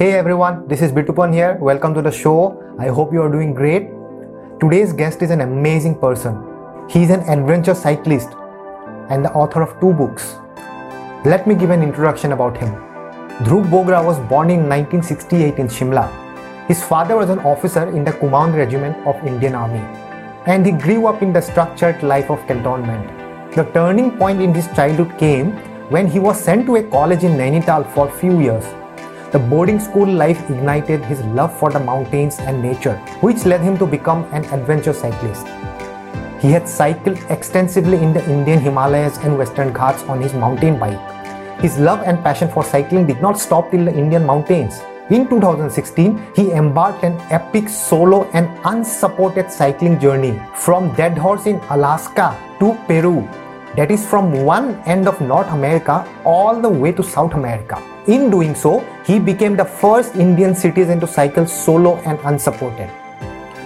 [0.00, 1.58] Hey everyone, this is Bitupan here.
[1.60, 2.56] Welcome to the show.
[2.78, 3.88] I hope you are doing great.
[4.60, 6.36] Today's guest is an amazing person.
[6.88, 8.28] He's an adventure cyclist
[9.10, 10.36] and the author of two books.
[11.24, 12.74] Let me give an introduction about him.
[13.42, 16.06] Dhruv Bogra was born in 1968 in Shimla.
[16.68, 19.84] His father was an officer in the Kumaon Regiment of Indian Army
[20.46, 23.08] and he grew up in the structured life of cantonment.
[23.56, 25.56] The turning point in his childhood came
[25.90, 28.77] when he was sent to a college in Nainital for a few years.
[29.30, 33.76] The boarding school life ignited his love for the mountains and nature, which led him
[33.76, 35.46] to become an adventure cyclist.
[36.40, 41.60] He had cycled extensively in the Indian Himalayas and Western Ghats on his mountain bike.
[41.60, 44.80] His love and passion for cycling did not stop till the Indian mountains.
[45.10, 52.34] In 2016, he embarked an epic solo and unsupported cycling journey from Deadhorse in Alaska
[52.60, 53.28] to Peru
[53.76, 57.82] that is from one end of North America all the way to South America.
[58.06, 62.90] In doing so, he became the first Indian citizen to cycle solo and unsupported.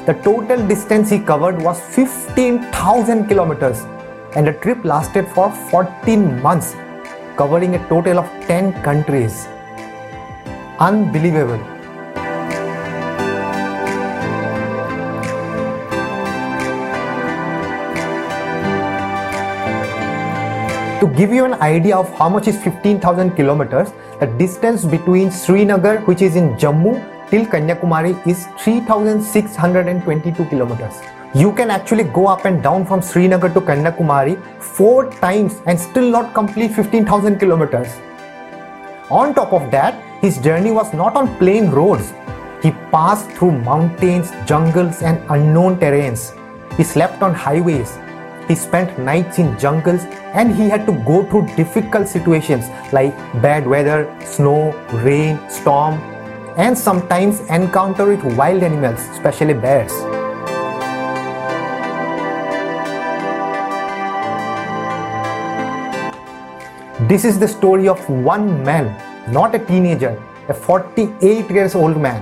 [0.06, 3.82] The total distance he covered was 15,000 kilometers
[4.34, 6.74] and the trip lasted for 14 months,
[7.36, 9.46] covering a total of 10 countries.
[10.80, 11.71] Unbelievable.
[21.02, 23.88] To give you an idea of how much is 15,000 kilometers,
[24.20, 26.92] the distance between Srinagar, which is in Jammu,
[27.28, 30.94] till Kanyakumari is 3,622 kilometers.
[31.34, 36.08] You can actually go up and down from Srinagar to Kanyakumari four times and still
[36.08, 37.88] not complete 15,000 kilometers.
[39.10, 42.12] On top of that, his journey was not on plain roads.
[42.62, 46.32] He passed through mountains, jungles, and unknown terrains.
[46.76, 47.98] He slept on highways,
[48.48, 50.02] he spent nights in jungles
[50.34, 55.94] and he had to go through difficult situations like bad weather, snow, rain, storm,
[56.56, 59.92] and sometimes encounter with wild animals, especially bears.
[67.08, 68.86] This is the story of one man,
[69.32, 72.20] not a teenager, a 48 years old man,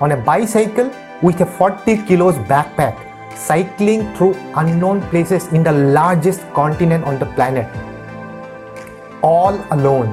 [0.00, 0.90] on a bicycle
[1.22, 3.07] with a 40 kilos backpack
[3.38, 7.66] cycling through unknown places in the largest continent on the planet.
[9.22, 10.12] All alone.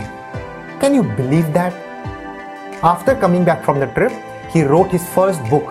[0.79, 1.73] Can you believe that?
[2.83, 4.13] After coming back from the trip,
[4.51, 5.65] he wrote his first book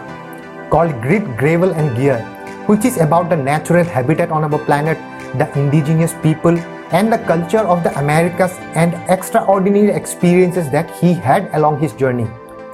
[0.71, 2.19] called Grit, Gravel and Gear,
[2.67, 4.99] which is about the natural habitat on our planet,
[5.39, 6.59] the indigenous people,
[6.91, 12.29] and the culture of the Americas and extraordinary experiences that he had along his journey.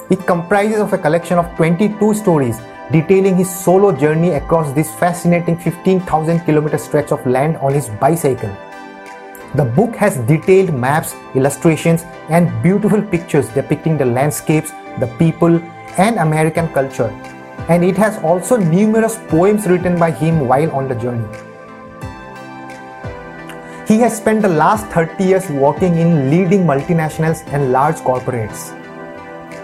[0.09, 2.59] It comprises of a collection of 22 stories
[2.91, 8.55] detailing his solo journey across this fascinating 15,000 kilometer stretch of land on his bicycle.
[9.55, 15.61] The book has detailed maps, illustrations, and beautiful pictures depicting the landscapes, the people,
[15.97, 17.09] and American culture.
[17.67, 21.27] And it has also numerous poems written by him while on the journey.
[23.87, 28.80] He has spent the last 30 years working in leading multinationals and large corporates.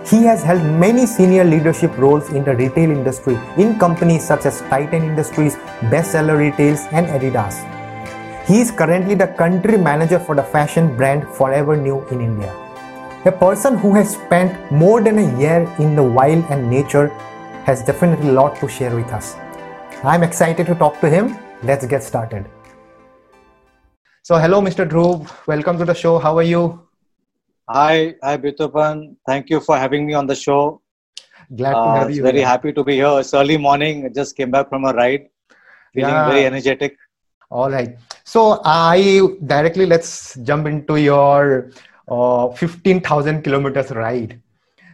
[0.10, 4.62] He has held many senior leadership roles in the retail industry in companies such as
[4.70, 5.58] Titan Industries,
[5.92, 7.56] Bestseller Retails, and Adidas.
[8.48, 12.54] He is currently the country manager for the fashion brand Forever New in India.
[13.26, 17.10] A person who has spent more than a year in the wild and nature
[17.66, 19.36] has definitely a lot to share with us.
[20.06, 21.38] I'm excited to talk to him.
[21.64, 22.46] Let's get started.
[24.24, 24.88] So, hello, Mr.
[24.88, 25.30] Dhruv.
[25.48, 26.18] Welcome to the show.
[26.18, 26.87] How are you?
[27.70, 29.18] Hi, hi, Bitupan.
[29.26, 30.82] Thank you for having me on the show.
[31.54, 32.24] Glad to have uh, you.
[32.24, 33.20] Very happy to be here.
[33.20, 34.06] It's early morning.
[34.06, 35.28] I just came back from a ride.
[35.94, 36.30] Feeling yeah.
[36.30, 36.98] very energetic.
[37.50, 37.98] All right.
[38.24, 41.72] So I directly let's jump into your
[42.08, 44.42] uh, 15,000 kilometers ride.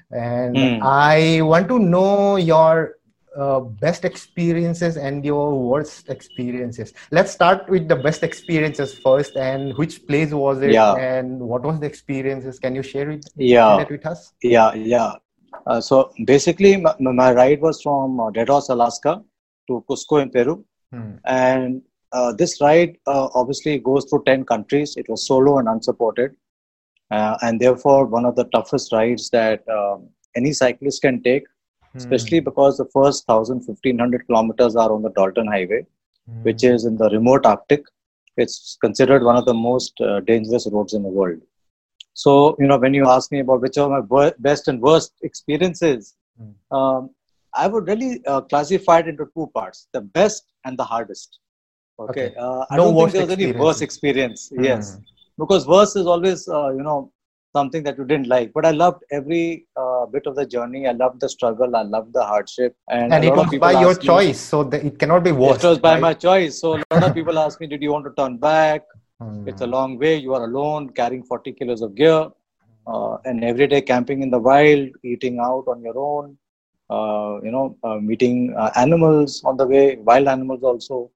[0.10, 0.80] And mm.
[0.82, 2.96] I want to know your
[3.38, 6.94] uh, best experiences and your worst experiences.
[7.12, 9.36] Let's start with the best experiences first.
[9.36, 10.72] And which place was it?
[10.72, 10.94] Yeah.
[10.96, 12.60] And what was the experiences?
[12.60, 13.26] Can you share it?
[13.36, 13.84] Yeah.
[13.90, 14.34] with us?
[14.42, 15.14] Yeah, yeah.
[15.68, 19.22] Uh, so basically, my, my, ride was from uh, Deadhorse, Alaska,
[19.68, 21.14] to Cusco in Peru, hmm.
[21.26, 21.82] and
[22.12, 24.96] uh, this ride uh, obviously goes through ten countries.
[24.98, 26.36] It was solo and unsupported,
[27.12, 31.44] uh, and therefore one of the toughest rides that um, any cyclist can take
[31.96, 32.46] especially hmm.
[32.46, 35.86] because the first 1000 1500 kilometers are on the dalton highway
[36.30, 36.44] mm.
[36.44, 37.84] which is in the remote arctic
[38.38, 41.40] it's considered one of the most uh, dangerous roads in the world
[42.14, 46.16] so you know when you ask me about which are my best and worst experiences
[46.42, 46.54] mm.
[46.78, 47.10] um,
[47.54, 51.40] i would really uh, classify it into two parts the best and the hardest
[52.00, 52.36] okay, okay.
[52.36, 54.64] Uh, i no don't think there's any worse experience mm.
[54.64, 54.98] yes
[55.38, 57.12] because worse is always uh, you know
[57.56, 58.52] something that you didn't like.
[58.54, 60.88] But I loved every uh, bit of the journey.
[60.88, 61.76] I loved the struggle.
[61.76, 62.76] I loved the hardship.
[62.90, 65.64] And, and it was by your choice, so the, it cannot be worse.
[65.64, 66.02] It was by right?
[66.02, 66.60] my choice.
[66.60, 68.84] So a lot of people ask me, "Did you want to turn back?
[69.22, 69.48] Hmm.
[69.48, 70.16] It's a long way.
[70.18, 72.22] You are alone, carrying 40 kilos of gear,
[72.88, 76.38] uh, and every day camping in the wild, eating out on your own."
[76.90, 81.10] Uh, you know, uh, meeting uh, animals on the way, wild animals also.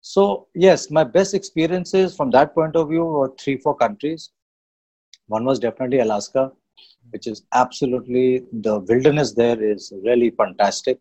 [0.00, 4.30] So yes, my best experiences from that point of view were three, four countries.
[5.36, 6.50] One was definitely Alaska,
[7.10, 10.98] which is absolutely the wilderness there is really fantastic.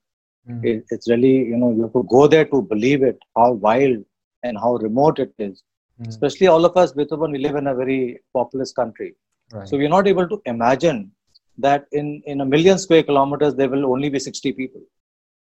[0.48, 0.66] Mm.
[0.70, 4.04] It, it's really you know you have to go there to believe it how wild
[4.44, 5.64] and how remote it is.
[6.02, 6.08] Mm.
[6.08, 9.16] Especially all of us, Bitupan, we live in a very populous country,
[9.52, 9.68] right.
[9.68, 11.12] so we're not able to imagine
[11.58, 14.82] that in in a million square kilometers there will only be 60 people,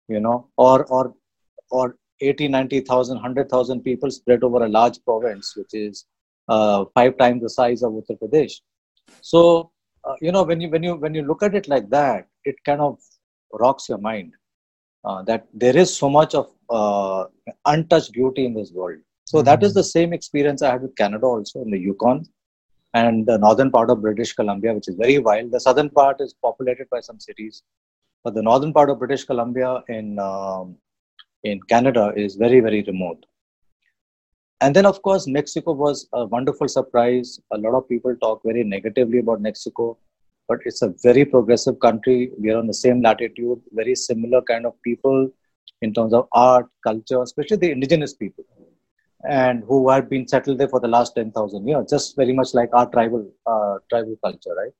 [0.08, 1.14] you know, or or
[1.70, 6.06] or 80, 90,000, 100,000 people spread over a large province, which is
[6.94, 8.54] five times the size of Uttar Pradesh.
[9.20, 9.70] So,
[10.04, 12.56] uh, you know, when you when you when you look at it like that, it
[12.64, 12.98] kind of
[13.52, 14.34] rocks your mind
[15.04, 17.24] uh, that there is so much of uh,
[17.66, 18.98] untouched beauty in this world.
[19.24, 19.46] So mm-hmm.
[19.46, 22.24] that is the same experience I had with Canada also in the Yukon
[22.94, 25.52] and the northern part of British Columbia, which is very wild.
[25.52, 27.62] The southern part is populated by some cities,
[28.24, 30.76] but the northern part of British Columbia in um,
[31.44, 33.24] in Canada is very, very remote.
[34.60, 37.38] And then, of course, Mexico was a wonderful surprise.
[37.52, 39.98] A lot of people talk very negatively about Mexico,
[40.48, 42.30] but it's a very progressive country.
[42.38, 45.30] We are on the same latitude, very similar kind of people
[45.82, 48.44] in terms of art, culture, especially the indigenous people,
[49.28, 52.70] and who have been settled there for the last 10,000 years, just very much like
[52.72, 54.72] our tribal, uh, tribal culture, right?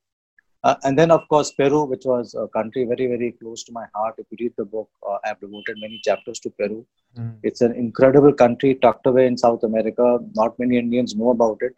[0.63, 3.85] Uh, and then, of course, Peru, which was a country very, very close to my
[3.93, 4.15] heart.
[4.17, 6.85] If you read the book, uh, I've devoted many chapters to Peru.
[7.17, 7.35] Mm.
[7.43, 10.19] It's an incredible country tucked away in South America.
[10.33, 11.75] Not many Indians know about it.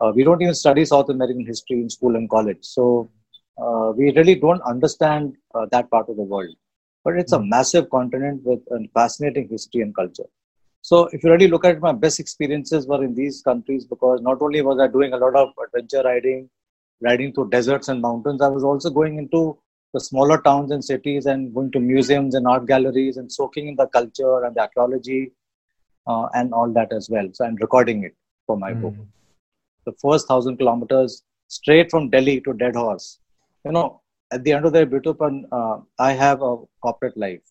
[0.00, 2.58] Uh, we don't even study South American history in school and college.
[2.60, 3.10] So
[3.56, 6.54] uh, we really don't understand uh, that part of the world.
[7.04, 7.38] But it's mm.
[7.38, 10.28] a massive continent with a fascinating history and culture.
[10.82, 14.20] So if you really look at it, my best experiences were in these countries because
[14.20, 16.50] not only was I doing a lot of adventure riding,
[17.02, 19.58] riding through deserts and mountains, I was also going into
[19.92, 23.76] the smaller towns and cities and going to museums and art galleries and soaking in
[23.76, 25.32] the culture and the archaeology
[26.06, 27.28] uh, and all that as well.
[27.32, 28.14] So I'm recording it
[28.46, 28.82] for my mm.
[28.82, 28.94] book.
[29.84, 33.18] The first thousand kilometers straight from Delhi to Deadhorse.
[33.64, 34.00] You know,
[34.32, 37.42] at the end of the day, Bitupan, uh, I have a corporate life.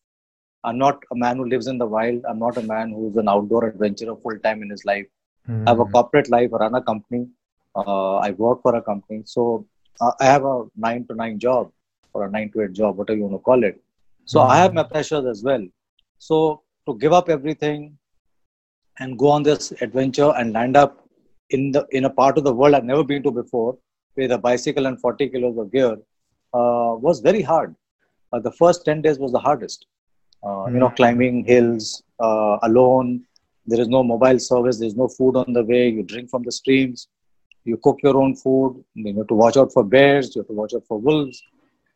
[0.63, 2.24] I'm not a man who lives in the wild.
[2.27, 5.06] I'm not a man who's an outdoor adventurer full time in his life.
[5.47, 5.68] Mm.
[5.68, 7.27] I have a corporate life, I run a company
[7.75, 9.23] uh, I work for a company.
[9.25, 9.65] So
[10.00, 11.71] uh, I have a nine to nine job
[12.13, 13.81] or a nine to eight job, whatever you want to call it.
[14.25, 14.51] So mm-hmm.
[14.51, 15.65] I have my pressures as well.
[16.18, 17.97] So to give up everything
[19.00, 21.07] and go on this adventure and land up
[21.50, 23.77] in the in a part of the world I've never been to before
[24.15, 25.94] with a bicycle and 40 kilos of gear
[26.53, 27.75] uh, was very hard.
[28.33, 29.85] Uh, the first 10 days was the hardest.
[30.44, 31.00] mm You know, mm-hmm.
[31.00, 33.09] climbing hills uh, alone.
[33.65, 34.79] There is no mobile service.
[34.79, 35.83] There's no food on the way.
[35.89, 37.07] You drink from the streams
[37.63, 40.53] you cook your own food you have to watch out for bears you have to
[40.53, 41.41] watch out for wolves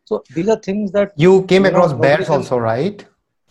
[0.03, 3.05] so these are things that you came you across know, bears also right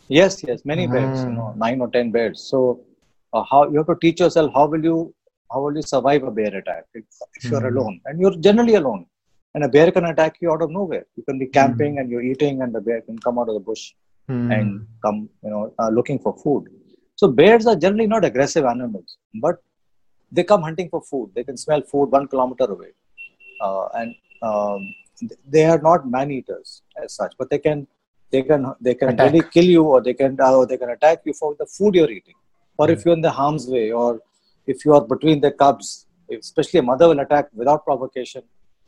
[0.09, 0.93] yes yes many mm.
[0.93, 2.81] bears you know nine or ten bears so
[3.33, 5.15] uh, how you have to teach yourself how will you
[5.53, 7.05] how will you survive a bear attack if,
[7.37, 7.77] if you're mm.
[7.77, 9.05] alone and you're generally alone
[9.55, 12.01] and a bear can attack you out of nowhere you can be camping mm.
[12.01, 13.93] and you're eating and the bear can come out of the bush
[14.29, 14.51] hmm.
[14.53, 16.65] and come you know uh, looking for food
[17.17, 19.57] so bears are generally not aggressive animals but
[20.35, 21.31] they come hunting for food.
[21.35, 22.93] They can smell food one kilometer away,
[23.61, 24.81] uh, and um,
[25.55, 27.87] they are not man eaters as such, but they can
[28.31, 29.33] they can they can attack.
[29.33, 31.95] really kill you, or they can uh, or they can attack you for the food
[31.95, 32.39] you're eating,
[32.79, 34.21] or if you're in the harm's way, or
[34.67, 36.07] if you are between the cubs.
[36.31, 38.43] Especially a mother will attack without provocation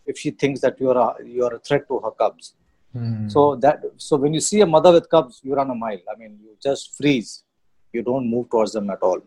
[0.07, 2.55] if she thinks that you are a, you are a threat to her cubs.
[2.97, 3.31] Mm.
[3.31, 6.01] So that so when you see a mother with cubs, you run a mile.
[6.13, 7.45] I mean, you just freeze.
[7.93, 9.21] You don't move towards them at all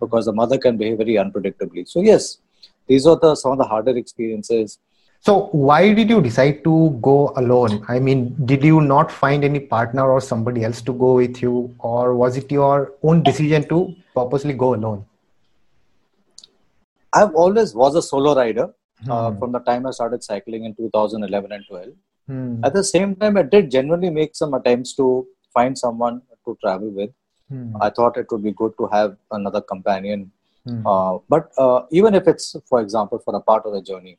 [0.00, 1.88] because the mother can behave very unpredictably.
[1.88, 2.38] So yes,
[2.86, 4.78] these are the some of the harder experiences.
[5.20, 7.84] So why did you decide to go alone?
[7.88, 11.74] I mean, did you not find any partner or somebody else to go with you,
[11.80, 15.04] or was it your own decision to purposely go alone?
[17.12, 18.68] I've always was a solo rider
[19.02, 19.10] hmm.
[19.10, 21.88] uh, from the time I started cycling in 2011 and 12.
[22.26, 22.64] Hmm.
[22.64, 26.90] At the same time, I did genuinely make some attempts to find someone to travel
[26.90, 27.10] with.
[27.48, 27.76] Hmm.
[27.80, 30.30] I thought it would be good to have another companion.
[30.66, 30.86] Hmm.
[30.86, 34.18] Uh, but uh, even if it's, for example, for a part of the journey.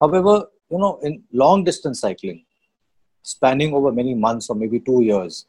[0.00, 2.44] However, you know, in long distance cycling,
[3.22, 5.46] spanning over many months or maybe two years,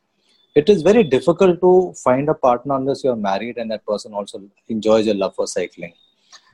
[0.55, 4.41] it is very difficult to find a partner unless you're married and that person also
[4.67, 5.93] enjoys your love for cycling.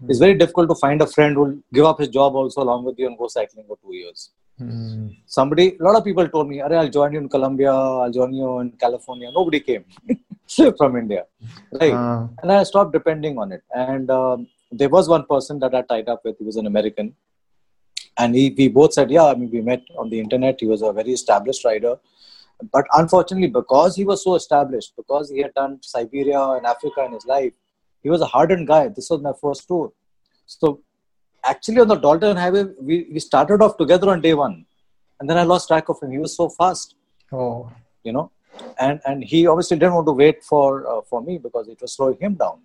[0.02, 0.10] mm.
[0.10, 2.84] it's very difficult to find a friend who will give up his job also along
[2.84, 4.30] with you and go cycling for two years.
[4.60, 5.16] Mm.
[5.26, 8.60] Somebody, a lot of people told me, I'll join you in Colombia, I'll join you
[8.60, 9.32] in California.
[9.32, 9.86] Nobody came
[10.78, 11.26] from India.
[11.72, 11.94] Right.
[11.94, 12.28] Uh.
[12.42, 13.64] And I stopped depending on it.
[13.74, 17.16] And um, there was one person that I tied up with, he was an American.
[18.18, 20.60] And he, we both said, Yeah, I mean, we met on the internet.
[20.60, 21.98] He was a very established rider.
[22.72, 27.14] But unfortunately, because he was so established, because he had done Siberia and Africa in
[27.14, 27.54] his life,
[28.02, 28.88] he was a hardened guy.
[28.88, 29.92] This was my first tour.
[30.48, 30.82] So
[31.48, 34.66] actually on the Dalton Highway, we, we started off together on day one.
[35.20, 36.12] And then I lost track of him.
[36.12, 36.96] He was so fast.
[37.32, 37.72] Oh.
[38.04, 38.32] You know?
[38.80, 41.94] And and he obviously didn't want to wait for uh, for me because it was
[41.94, 42.60] slowing him down.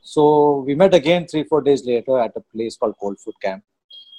[0.00, 3.62] So we met again three, four days later at a place called Coldfoot Camp.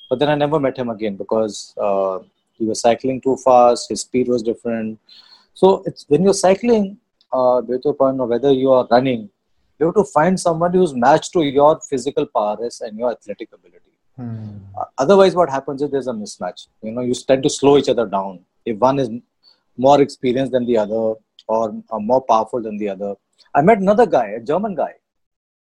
[0.09, 2.19] But then I never met him again because uh,
[2.53, 4.99] he was cycling too fast, his speed was different.
[5.53, 6.97] So it's when you're cycling,
[7.33, 9.29] uh, or whether you are running,
[9.79, 13.86] you have to find somebody who's matched to your physical prowess and your athletic ability.
[14.17, 14.57] Hmm.
[14.97, 16.67] Otherwise, what happens is there's a mismatch.
[16.81, 18.39] You know, you tend to slow each other down.
[18.65, 19.09] If one is
[19.77, 21.13] more experienced than the other
[21.47, 23.15] or uh, more powerful than the other.
[23.53, 24.93] I met another guy, a German guy,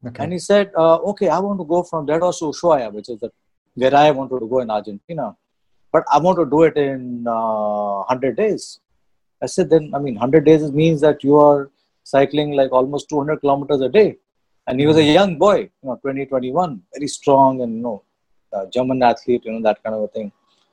[0.07, 0.25] okay.
[0.25, 3.21] and he said, uh, "Okay, I want to go from Deadhorse to Ushuaia, which is
[3.21, 3.31] the,
[3.75, 5.37] where I wanted to go in Argentina,
[5.93, 8.81] but I want to do it in uh, 100 days."
[9.41, 11.71] I said, "Then, I mean, 100 days means that you are
[12.07, 14.17] cycling like almost 200 kilometers a day.
[14.69, 18.03] And he was a young boy, you know, 20, 21, very strong and, you know,
[18.57, 20.33] Uh, German athlete, you know, that kind of a thing.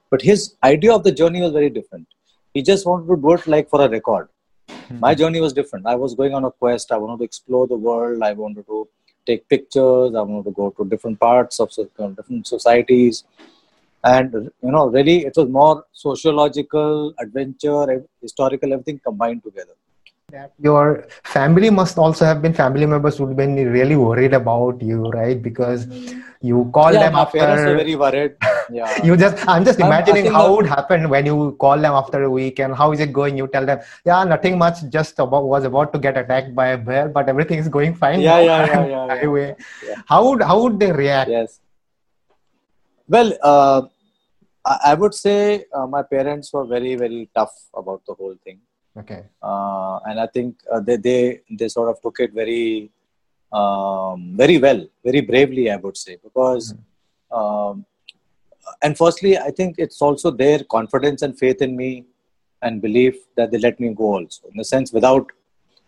[0.10, 2.08] But his idea of the journey was very different.
[2.54, 4.28] He just wanted to do it like for a record.
[4.70, 5.00] Mm-hmm.
[5.00, 5.88] My journey was different.
[5.94, 6.92] I was going on a quest.
[6.92, 8.22] I wanted to explore the world.
[8.22, 8.88] I wanted to
[9.26, 10.16] take pictures.
[10.16, 13.24] I wanted to go to different parts of uh, different societies.
[14.04, 19.74] And, you know, really, it was more sociological, adventure, historical, everything combined together
[20.60, 25.10] your family must also have been family members who have been really worried about you
[25.10, 26.22] right because hmm.
[26.50, 28.36] You call yeah, them my after parents are very worried.
[28.78, 29.04] Yeah.
[29.08, 32.30] You just i'm just imagining how it would happen when you call them after a
[32.30, 33.38] week and how is it going?
[33.38, 36.78] You tell them yeah nothing much just about was about to get attacked by a
[36.78, 39.54] bear but everything is going fine yeah yeah yeah, yeah, yeah,
[39.88, 40.02] yeah.
[40.06, 41.30] how would how would they react?
[41.30, 41.60] Yes.
[43.08, 43.82] Well uh,
[44.66, 48.60] I would say uh, my parents were very, very tough about the whole thing.
[48.98, 49.24] Okay.
[49.42, 52.92] Uh, and I think uh, they, they they sort of took it very
[53.54, 56.74] um, very well, very bravely, I would say, because.
[56.74, 57.38] Mm-hmm.
[57.38, 57.86] Um,
[58.82, 62.06] and firstly, I think it's also their confidence and faith in me
[62.62, 64.48] and belief that they let me go also.
[64.52, 65.32] In the sense, without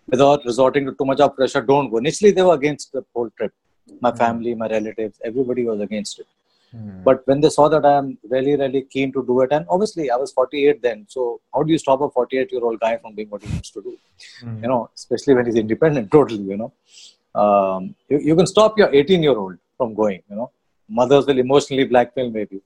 [0.08, 1.98] without resorting to too much of pressure, don't go.
[1.98, 3.54] Initially, they were against the whole trip.
[4.02, 4.18] My mm-hmm.
[4.18, 6.28] family, my relatives, everybody was against it.
[6.72, 7.04] Hmm.
[7.04, 10.10] But when they saw that I am really, really keen to do it, and obviously
[10.12, 13.16] I was 48 then, so how do you stop a 48 year old guy from
[13.16, 13.98] doing what he wants to do?
[14.44, 14.62] Mm.
[14.64, 16.74] You know, especially when he's independent, totally, you know.
[17.36, 20.52] Um, you, you can stop your 18 year old from going, you know.
[20.88, 22.62] Mothers will emotionally blackmail maybe.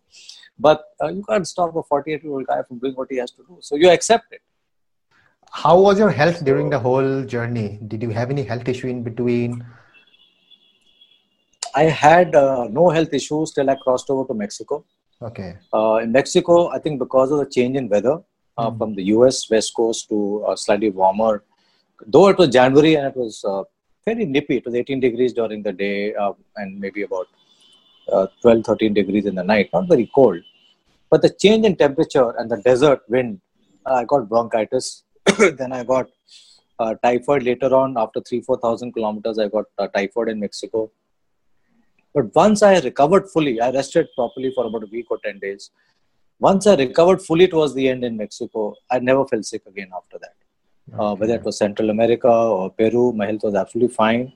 [0.58, 3.32] But uh, you can't stop a 48 year old guy from doing what he has
[3.32, 3.58] to do.
[3.62, 4.42] So you accept it.
[5.52, 7.80] How was your health during the whole journey?
[7.88, 9.66] Did you have any health issue in between?
[11.74, 14.86] I had uh, no health issues till I crossed over to Mexico.
[15.22, 15.58] Okay.
[15.74, 18.20] Uh, in Mexico, I think because of the change in weather
[18.58, 18.78] uh, mm.
[18.78, 21.44] from the US West Coast to uh, slightly warmer,
[22.06, 23.44] though it was January and it was
[24.08, 27.28] uh, very nippy, it was 18 degrees during the day uh, and maybe about
[28.42, 30.42] 12, 13 degrees in the night, not very cold.
[31.10, 33.42] But the change in temperature and the desert wind,
[33.86, 35.04] I got bronchitis.
[35.58, 36.08] then I got
[37.04, 39.40] typhoid later on after three, 4,000 kilometers.
[39.40, 40.92] I got typhoid in Mexico
[42.14, 45.70] but once I recovered fully, I rested properly for about a week or 10 days.
[46.40, 50.18] Once I recovered fully towards the end in Mexico, I never felt sick again after
[50.20, 50.34] that.
[50.94, 51.04] Okay.
[51.04, 54.34] Uh, whether it was Central America or Peru, my health was absolutely fine.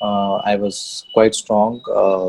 [0.00, 1.80] Uh, I was quite strong.
[1.92, 2.28] Uh,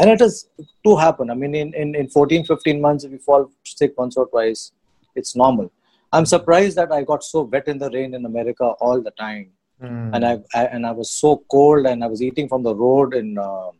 [0.00, 0.46] and it has
[0.86, 1.30] to happen.
[1.30, 4.72] I mean, in, in, in 14, 15 months, if you fall sick once or twice,
[5.14, 5.70] it's normal.
[6.12, 9.50] I'm surprised that I got so wet in the rain in America all the time.
[9.82, 10.10] Mm.
[10.14, 13.14] And I, I, and I was so cold and I was eating from the road
[13.14, 13.70] in uh,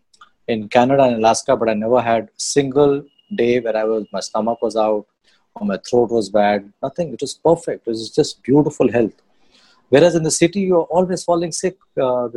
[0.49, 3.05] in Canada and Alaska, but I never had a single
[3.37, 5.07] day where I was my stomach was out
[5.61, 6.73] my throat was bad.
[6.83, 7.13] Nothing.
[7.13, 7.87] It was perfect.
[7.87, 9.15] It was just beautiful health.
[9.89, 11.77] Whereas in the city, you're always falling sick.
[12.01, 12.29] Uh,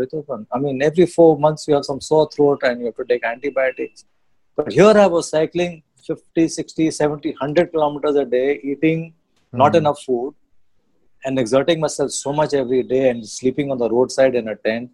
[0.52, 3.24] I mean, every four months you have some sore throat and you have to take
[3.24, 4.06] antibiotics.
[4.56, 9.14] But here I was cycling 50, 60, 70, 100 kilometers a day, eating
[9.54, 9.58] mm.
[9.58, 10.36] not enough food,
[11.24, 14.92] and exerting myself so much every day and sleeping on the roadside in a tent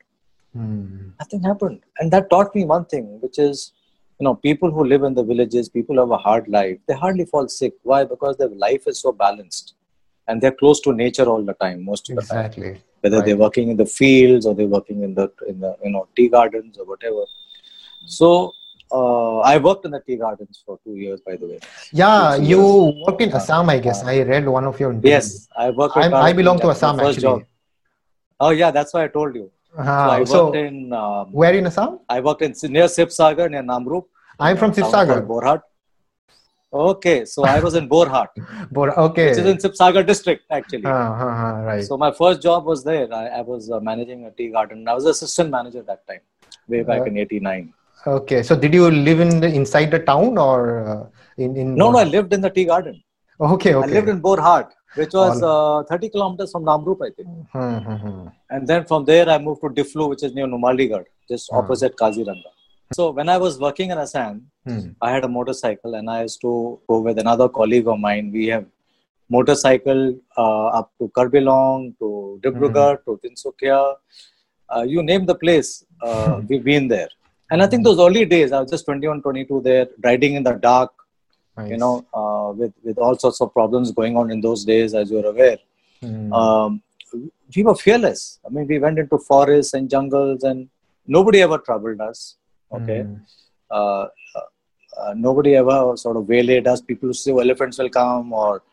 [0.53, 1.11] Hmm.
[1.19, 1.81] Nothing happened.
[1.99, 3.71] And that taught me one thing, which is,
[4.21, 7.25] you know, people who live in the villages, people have a hard life, they hardly
[7.25, 7.73] fall sick.
[7.81, 8.03] Why?
[8.03, 9.73] Because their life is so balanced.
[10.27, 12.63] And they're close to nature all the time, most of exactly.
[12.63, 12.83] the time.
[12.99, 13.25] Whether right.
[13.25, 16.29] they're working in the fields or they're working in the in the you know tea
[16.29, 17.23] gardens or whatever.
[18.05, 18.53] So
[18.91, 21.59] uh, I worked in the tea gardens for two years, by the way.
[21.91, 23.07] Yeah, you years.
[23.07, 24.03] worked in Assam, I guess.
[24.03, 24.91] Uh, I read one of your.
[24.91, 25.15] Interviews.
[25.15, 25.97] Yes, I worked.
[25.97, 27.21] I belong to Assam actually.
[27.21, 27.41] Job.
[28.39, 29.49] Oh yeah, that's why I told you.
[29.77, 30.93] Uh, so I worked so in.
[30.93, 31.99] Um, where in Assam?
[32.09, 34.05] I worked in near Sibsagar near Namrup.
[34.39, 35.25] I'm from Sibsagar.
[35.25, 35.61] Borhat.
[36.73, 38.29] Okay, so I was in Borhat.
[38.71, 39.29] Bor- okay.
[39.29, 40.85] Which is in Sibsagar district, actually.
[40.85, 41.83] Uh, uh, uh, right.
[41.83, 43.13] So my first job was there.
[43.13, 44.87] I, I was uh, managing a tea garden.
[44.87, 46.21] I was assistant manager that time,
[46.67, 47.73] way back uh, in '89.
[48.07, 51.05] Okay, so did you live in the inside the town or uh,
[51.37, 51.75] in in?
[51.75, 53.03] No, no, I lived in the tea garden.
[53.39, 53.89] Okay, okay.
[53.89, 57.29] I lived in Borhat, which was uh, 30 kilometers from Namrup, I think.
[57.53, 58.27] Mm-hmm.
[58.49, 61.57] And then from there, I moved to Diflu, which is near Numaligarh, just mm.
[61.57, 62.51] opposite Kaziranga.
[62.93, 64.89] So when I was working in Assam, hmm.
[65.01, 68.31] I had a motorcycle and I used to go with another colleague of mine.
[68.33, 68.65] We have
[69.29, 73.11] motorcycle uh, up to Karbi Anglong, to Dibrugarh, hmm.
[73.11, 73.95] to Tinsukia.
[74.69, 77.09] Uh, you name the place, uh, we've been there.
[77.49, 80.53] And I think those early days, I was just 21, 22 there, riding in the
[80.53, 80.91] dark,
[81.57, 81.69] nice.
[81.69, 85.11] you know, uh, with, with all sorts of problems going on in those days, as
[85.11, 85.57] you're aware.
[86.33, 86.81] Um,
[87.55, 88.39] we were fearless.
[88.45, 90.69] I mean, we went into forests and jungles and
[91.05, 92.37] nobody ever troubled us
[92.73, 93.03] Okay.
[93.03, 93.21] Mm.
[93.69, 94.07] Uh,
[94.97, 96.81] uh, nobody ever sort of waylaid us.
[96.81, 98.63] People used to say, oh, elephants will come, or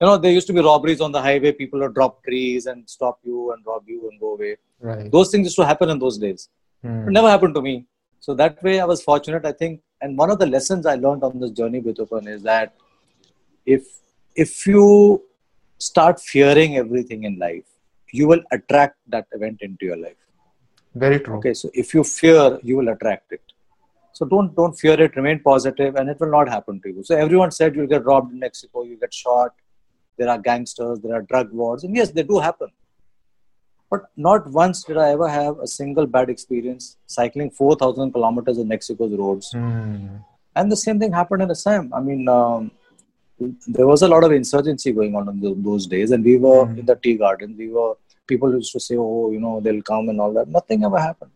[0.00, 1.52] you know, there used to be robberies on the highway.
[1.52, 4.56] People would drop trees and stop you and rob you and go away.
[4.80, 5.10] Right.
[5.10, 6.48] Those things used to happen in those days.
[6.84, 7.08] Mm.
[7.08, 7.86] It never happened to me.
[8.20, 9.44] So that way, I was fortunate.
[9.44, 12.42] I think, and one of the lessons I learned on this journey with Open is
[12.42, 12.74] that
[13.76, 13.84] if
[14.44, 14.84] if you
[15.78, 17.68] start fearing everything in life,
[18.12, 20.22] you will attract that event into your life.
[20.94, 21.36] Very true.
[21.36, 23.42] Okay, so if you fear, you will attract it.
[24.12, 25.16] So don't don't fear it.
[25.16, 27.04] Remain positive, and it will not happen to you.
[27.04, 29.52] So everyone said you'll get robbed in Mexico, you get shot.
[30.16, 32.70] There are gangsters, there are drug wars, and yes, they do happen.
[33.90, 38.68] But not once did I ever have a single bad experience cycling 4,000 kilometers in
[38.68, 39.52] Mexico's roads.
[39.54, 40.24] Mm.
[40.56, 41.94] And the same thing happened in Assam.
[41.94, 42.72] I mean, um,
[43.66, 46.78] there was a lot of insurgency going on in those days, and we were mm.
[46.78, 47.56] in the tea garden.
[47.56, 47.94] We were
[48.26, 51.30] people used to say, "Oh, you know, they'll come and all that." Nothing ever happened.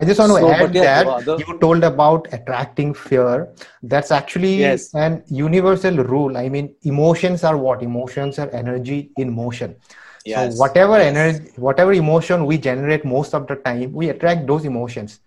[0.00, 1.36] I just want to so, add yeah, that other...
[1.38, 3.48] you told about attracting fear.
[3.82, 4.92] That's actually yes.
[4.94, 6.36] an universal rule.
[6.36, 7.82] I mean, emotions are what?
[7.82, 9.76] Emotions are energy in motion.
[10.24, 10.54] Yes.
[10.54, 11.14] So whatever yes.
[11.14, 15.20] energy, whatever emotion we generate most of the time, we attract those emotions.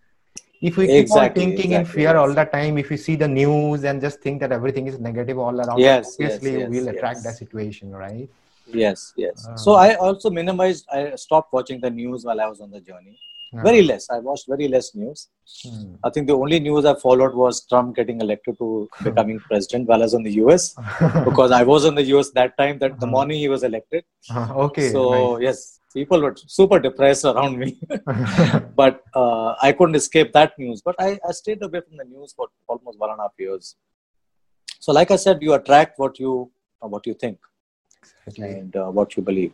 [0.61, 2.15] If we keep exactly, on thinking exactly, in fear yes.
[2.15, 5.37] all the time, if we see the news and just think that everything is negative
[5.37, 8.29] all around, yes, obviously we'll attract that situation, right?
[8.67, 12.59] yes yes uh, so i also minimized i stopped watching the news while i was
[12.61, 13.17] on the journey
[13.53, 15.29] uh, very less i watched very less news
[15.63, 15.93] hmm.
[16.03, 20.01] i think the only news i followed was trump getting elected to becoming president while
[20.01, 20.75] i was in the us
[21.25, 23.15] because i was in the us that time that the uh-huh.
[23.17, 25.43] morning he was elected uh, okay so nice.
[25.43, 27.69] yes people were super depressed around me
[28.81, 32.33] but uh, i couldn't escape that news but I, I stayed away from the news
[32.37, 33.75] for almost one and a half years
[34.79, 36.33] so like i said you attract what you
[36.95, 37.37] what you think
[38.37, 39.53] and uh, what you believe.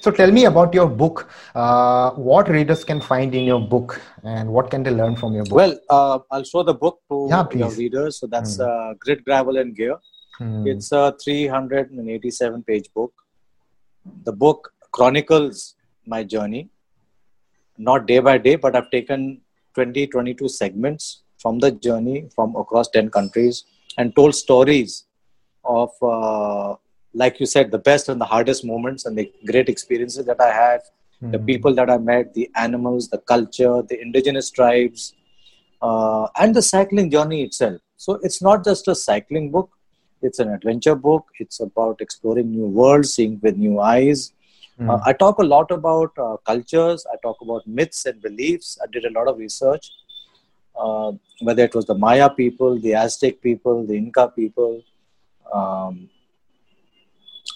[0.00, 1.30] So tell me about your book.
[1.54, 5.44] Uh, what readers can find in your book, and what can they learn from your
[5.44, 5.54] book?
[5.54, 8.20] Well, uh, I'll show the book to yeah, your readers.
[8.20, 8.68] So that's mm.
[8.68, 9.96] uh, Grit, Gravel, and Gear.
[10.40, 10.68] Mm.
[10.68, 13.12] It's a 387 page book.
[14.24, 15.74] The book chronicles
[16.06, 16.70] my journey,
[17.76, 19.40] not day by day, but I've taken
[19.74, 23.64] 20, 22 segments from the journey from across 10 countries
[23.96, 25.04] and told stories
[25.64, 26.74] of uh,
[27.14, 30.52] like you said, the best and the hardest moments and the great experiences that I
[30.52, 31.32] had, mm-hmm.
[31.32, 35.14] the people that I met, the animals, the culture, the indigenous tribes,
[35.80, 37.80] uh, and the cycling journey itself.
[37.96, 39.70] So it's not just a cycling book,
[40.22, 41.26] it's an adventure book.
[41.38, 44.32] It's about exploring new worlds, seeing with new eyes.
[44.80, 44.90] Mm-hmm.
[44.90, 48.78] Uh, I talk a lot about uh, cultures, I talk about myths and beliefs.
[48.82, 49.90] I did a lot of research.
[50.78, 54.80] Uh, whether it was the Maya people, the Aztec people, the Inca people,
[55.52, 56.08] um,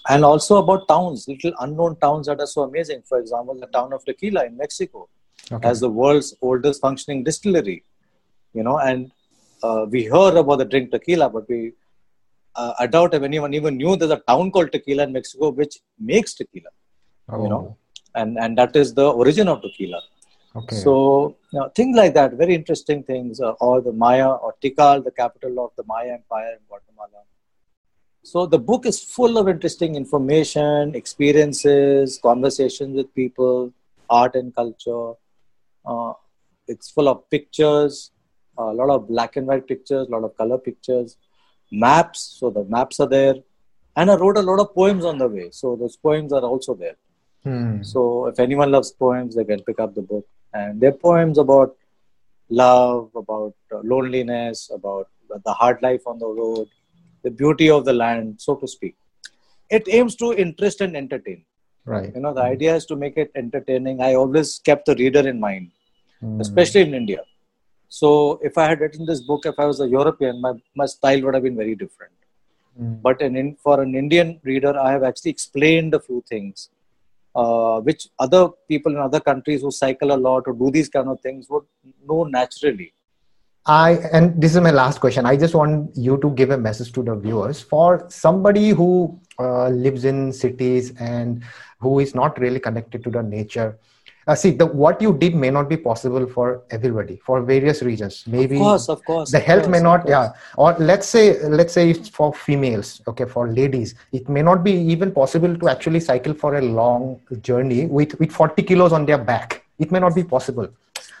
[0.09, 3.01] and also about towns, little unknown towns that are so amazing.
[3.07, 5.07] For example, the town of Tequila in Mexico
[5.49, 5.65] okay.
[5.65, 7.83] has the world's oldest functioning distillery.
[8.53, 9.11] You know, and
[9.63, 11.71] uh, we heard about the drink tequila, but we
[12.55, 15.77] uh, I doubt if anyone even knew there's a town called Tequila in Mexico which
[15.99, 16.69] makes tequila.
[17.29, 17.43] Oh.
[17.43, 17.77] You know,
[18.15, 20.01] and and that is the origin of tequila.
[20.55, 20.75] Okay.
[20.75, 23.41] So you know, things like that, very interesting things.
[23.41, 27.23] Uh, or the Maya or Tikal, the capital of the Maya Empire in Guatemala
[28.25, 33.73] so the book is full of interesting information, experiences, conversations with people,
[34.09, 35.11] art and culture.
[35.85, 36.13] Uh,
[36.65, 38.11] it's full of pictures,
[38.57, 41.17] a lot of black and white pictures, a lot of color pictures,
[41.69, 42.37] maps.
[42.39, 43.35] So the maps are there,
[43.97, 45.49] and I wrote a lot of poems on the way.
[45.51, 46.95] So those poems are also there.
[47.43, 47.83] Hmm.
[47.83, 51.75] So if anyone loves poems, they can pick up the book, and they're poems about
[52.49, 55.09] love, about uh, loneliness, about
[55.45, 56.67] the hard life on the road,
[57.23, 58.95] the beauty of the land, so to speak.
[59.69, 61.43] It aims to interest and entertain.
[61.85, 62.13] Right.
[62.15, 64.01] You know, the idea is to make it entertaining.
[64.01, 65.71] I always kept the reader in mind,
[66.23, 66.39] mm.
[66.39, 67.21] especially in India.
[67.89, 71.21] So if I had written this book, if I was a European, my, my style
[71.23, 72.13] would have been very different.
[72.79, 73.01] Mm.
[73.01, 76.69] But in, for an Indian reader, I have actually explained a few things
[77.35, 81.07] uh, which other people in other countries who cycle a lot or do these kind
[81.07, 81.63] of things would
[82.07, 82.93] know naturally.
[83.65, 85.25] I and this is my last question.
[85.25, 89.69] I just want you to give a message to the viewers for somebody who uh,
[89.69, 91.43] lives in cities and
[91.79, 93.79] who is not really connected to the nature
[94.27, 98.23] uh, see the what you did may not be possible for everybody for various reasons.
[98.27, 100.31] Maybe of course of course the health course, may not yeah.
[100.57, 104.71] Or let's say let's say it's for females okay for ladies it may not be
[104.71, 109.17] even possible to actually cycle for a long journey with with 40 kilos on their
[109.17, 109.63] back.
[109.79, 110.69] It may not be possible.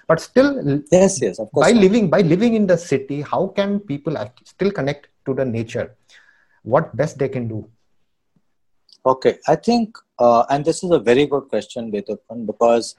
[0.07, 3.79] But still yes yes of course by living by living in the city how can
[3.79, 5.95] people still connect to the nature?
[6.63, 7.67] What best they can do
[9.05, 12.95] Okay, I think, uh, and this is a very good question, Bitupan, because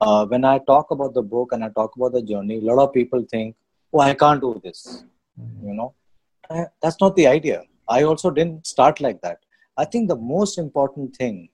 [0.00, 2.82] uh, when I talk about the book and I talk about the journey, a lot
[2.82, 3.54] of people think,
[3.92, 5.04] oh, I can't do this.
[5.38, 5.68] Mm-hmm.
[5.68, 5.94] You know,
[6.50, 7.64] I, that's not the idea.
[7.86, 9.40] I also didn't start like that.
[9.76, 11.50] I think the most important thing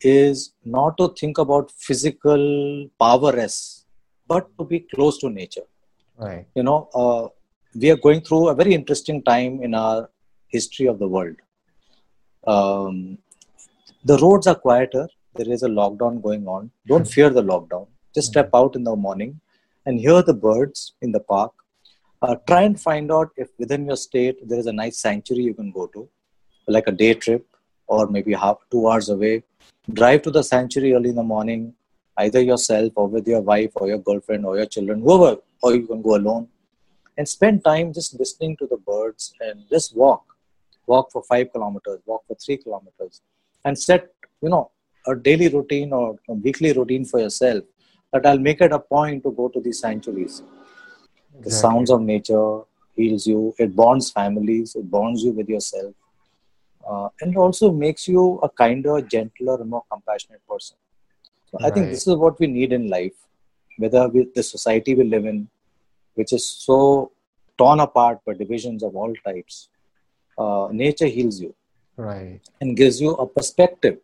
[0.00, 3.84] is not to think about physical poweress,
[4.26, 5.68] but to be close to nature.
[6.16, 6.44] Right.
[6.56, 7.28] You know, uh,
[7.74, 10.10] we are going through a very interesting time in our
[10.48, 11.36] history of the world
[12.46, 13.18] um,
[14.04, 15.08] the roads are quieter.
[15.34, 16.70] There is a lockdown going on.
[16.86, 17.86] Don't fear the lockdown.
[18.14, 19.40] Just step out in the morning
[19.86, 21.52] and hear the birds in the park.
[22.20, 25.54] Uh, try and find out if within your state there is a nice sanctuary you
[25.54, 26.08] can go to,
[26.68, 27.46] like a day trip
[27.86, 29.42] or maybe half two hours away.
[29.92, 31.74] Drive to the sanctuary early in the morning,
[32.18, 35.86] either yourself or with your wife or your girlfriend or your children, whoever, or you
[35.86, 36.48] can go alone,
[37.16, 40.31] and spend time just listening to the birds and just walk
[40.86, 43.20] walk for five kilometers, walk for three kilometers,
[43.64, 44.08] and set,
[44.40, 44.70] you know,
[45.06, 47.64] a daily routine or a weekly routine for yourself
[48.12, 50.42] that I'll make it a point to go to these sanctuaries.
[51.38, 51.42] Exactly.
[51.44, 52.60] The sounds of nature
[52.94, 55.94] heals you, it bonds families, it bonds you with yourself,
[56.88, 60.76] uh, and also makes you a kinder, gentler, more compassionate person.
[61.50, 61.70] So right.
[61.70, 63.14] I think this is what we need in life,
[63.78, 65.48] whether with the society we live in,
[66.14, 67.12] which is so
[67.56, 69.68] torn apart by divisions of all types
[70.38, 71.54] uh, nature heals you.
[71.96, 72.40] Right.
[72.60, 73.98] And gives you a perspective.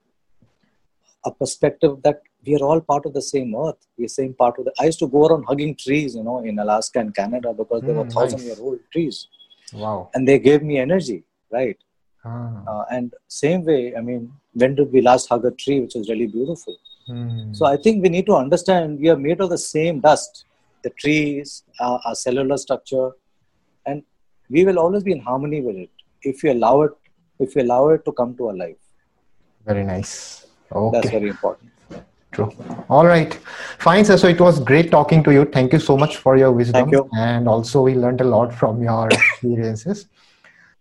[1.25, 3.87] A perspective that we are all part of the same earth.
[3.97, 6.59] We're same part of the i used to go around hugging trees you know in
[6.65, 8.49] alaska and canada because they mm, were thousand nice.
[8.49, 9.29] year old trees.
[9.73, 10.11] Wow.
[10.15, 11.79] And they gave me energy right?
[12.25, 12.63] Ah.
[12.71, 14.23] uh, and same way i mean
[14.61, 16.77] when did we last hug a tree which is really beautiful?
[17.09, 17.57] Mm.
[17.57, 20.45] so i think we need to understand we are made of the same dust.
[20.87, 23.11] The trees uh, our cellular structure.
[23.87, 24.03] And
[24.49, 25.91] we will always be in harmony with it
[26.23, 26.93] if you allow it
[27.39, 28.77] if you allow it to come to our life
[29.65, 31.71] very nice okay that's very important
[32.33, 32.53] true
[32.89, 33.35] all right
[33.79, 36.53] fine sir so it was great talking to you thank you so much for your
[36.53, 37.09] wisdom you.
[37.17, 40.07] and also we learned a lot from your experiences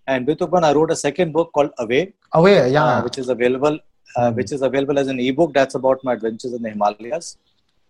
[0.08, 2.14] and with Bitupan, I wrote a second book called Away.
[2.34, 3.78] Away, yeah, uh, which is available,
[4.16, 4.36] uh, mm-hmm.
[4.38, 5.54] which is available as an ebook.
[5.54, 7.38] That's about my adventures in the Himalayas.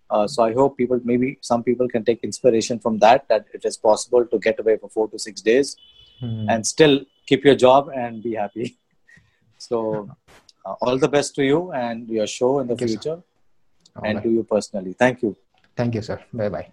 [0.09, 3.27] Uh, so I hope people, maybe some people, can take inspiration from that.
[3.29, 5.75] That it is possible to get away for four to six days,
[6.21, 6.49] mm-hmm.
[6.49, 8.77] and still keep your job and be happy.
[9.59, 10.07] So,
[10.63, 14.15] uh, all the best to you and your show in the Thank future, you, and
[14.15, 14.23] right.
[14.23, 14.93] to you personally.
[14.93, 15.35] Thank you.
[15.75, 16.21] Thank you, sir.
[16.31, 16.69] Bye bye.